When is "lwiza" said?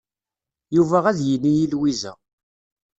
1.71-2.13